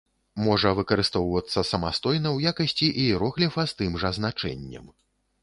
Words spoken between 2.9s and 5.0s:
іерогліфа з тым жа значэннем.